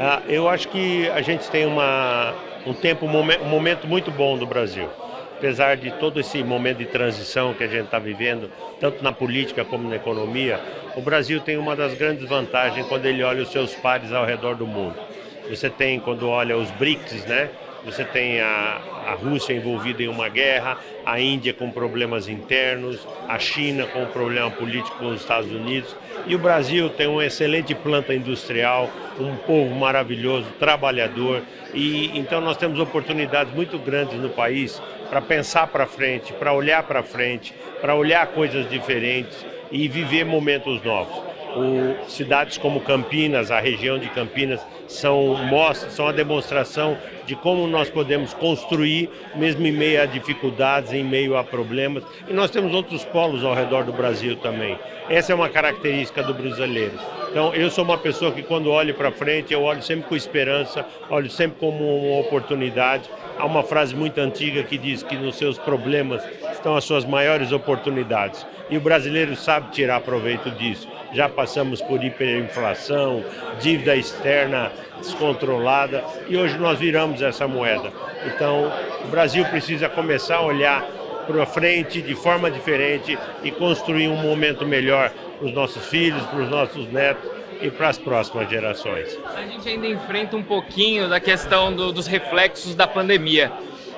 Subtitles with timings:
[0.00, 2.32] Ah, eu acho que a gente tem uma,
[2.64, 4.88] um tempo, um momento muito bom do Brasil.
[5.36, 8.48] Apesar de todo esse momento de transição que a gente está vivendo,
[8.80, 10.60] tanto na política como na economia,
[10.94, 14.54] o Brasil tem uma das grandes vantagens quando ele olha os seus pares ao redor
[14.54, 14.94] do mundo.
[15.50, 17.50] Você tem, quando olha os BRICS, né?
[17.88, 23.38] Você tem a, a Rússia envolvida em uma guerra, a Índia com problemas internos, a
[23.38, 25.96] China com um problema político com os Estados Unidos.
[26.26, 31.42] E o Brasil tem uma excelente planta industrial, um povo maravilhoso, trabalhador.
[31.72, 36.82] E então nós temos oportunidades muito grandes no país para pensar para frente, para olhar
[36.82, 41.27] para frente, para olhar coisas diferentes e viver momentos novos.
[41.56, 45.36] O, cidades como Campinas, a região de Campinas, são,
[45.90, 46.96] são a demonstração
[47.26, 52.04] de como nós podemos construir, mesmo em meio a dificuldades, em meio a problemas.
[52.28, 54.78] E nós temos outros polos ao redor do Brasil também.
[55.08, 56.98] Essa é uma característica do brasileiro.
[57.30, 60.86] Então, eu sou uma pessoa que, quando olho para frente, eu olho sempre com esperança,
[61.10, 63.08] olho sempre como uma oportunidade.
[63.38, 66.22] Há uma frase muito antiga que diz que nos seus problemas
[66.68, 68.46] estão as suas maiores oportunidades.
[68.68, 70.86] E o brasileiro sabe tirar proveito disso.
[71.12, 73.24] Já passamos por hiperinflação,
[73.60, 77.90] dívida externa descontrolada e hoje nós viramos essa moeda.
[78.26, 78.70] Então,
[79.04, 80.84] o Brasil precisa começar a olhar
[81.26, 86.40] para frente de forma diferente e construir um momento melhor para os nossos filhos, para
[86.40, 87.30] os nossos netos
[87.62, 89.18] e para as próximas gerações.
[89.34, 93.52] A gente ainda enfrenta um pouquinho da questão do, dos reflexos da pandemia,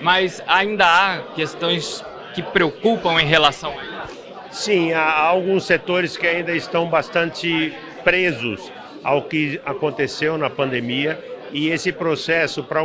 [0.00, 2.02] mas ainda há questões
[2.34, 4.24] que preocupam em relação a isso?
[4.50, 8.70] Sim, há alguns setores que ainda estão bastante presos
[9.02, 11.18] ao que aconteceu na pandemia
[11.52, 12.80] e esse processo para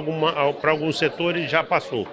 [0.72, 2.08] alguns setores já passou.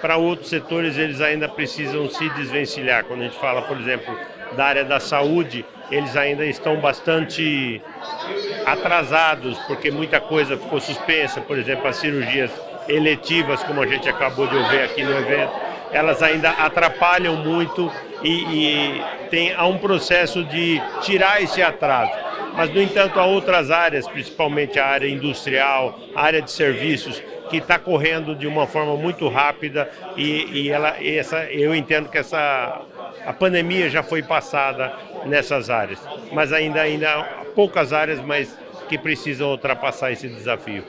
[0.00, 3.04] Para outros setores eles ainda precisam se desvencilhar.
[3.04, 4.16] Quando a gente fala, por exemplo,
[4.56, 7.82] da área da saúde, eles ainda estão bastante
[8.64, 12.50] atrasados, porque muita coisa ficou suspensa, por exemplo, as cirurgias
[12.88, 15.52] eletivas, como a gente acabou de ouvir aqui no evento,
[15.92, 17.90] elas ainda atrapalham muito
[18.22, 22.12] e, e tem, há um processo de tirar esse atraso.
[22.54, 27.56] Mas, no entanto, há outras áreas, principalmente a área industrial, a área de serviços, que
[27.56, 32.82] está correndo de uma forma muito rápida e, e ela, essa, eu entendo que essa,
[33.26, 34.92] a pandemia já foi passada
[35.26, 35.98] nessas áreas,
[36.32, 37.24] mas ainda, ainda há
[37.54, 38.56] poucas áreas mas
[38.88, 40.84] que precisam ultrapassar esse desafio.